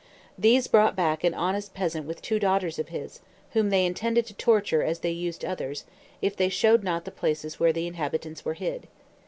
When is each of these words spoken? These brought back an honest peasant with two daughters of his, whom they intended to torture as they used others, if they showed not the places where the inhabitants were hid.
These 0.35 0.65
brought 0.65 0.95
back 0.95 1.23
an 1.23 1.35
honest 1.35 1.75
peasant 1.75 2.07
with 2.07 2.23
two 2.23 2.39
daughters 2.39 2.79
of 2.79 2.87
his, 2.87 3.19
whom 3.51 3.69
they 3.69 3.85
intended 3.85 4.25
to 4.25 4.33
torture 4.33 4.81
as 4.81 5.01
they 5.01 5.11
used 5.11 5.45
others, 5.45 5.85
if 6.23 6.35
they 6.35 6.49
showed 6.49 6.83
not 6.83 7.05
the 7.05 7.11
places 7.11 7.59
where 7.59 7.71
the 7.71 7.85
inhabitants 7.85 8.43
were 8.43 8.55
hid. 8.55 8.87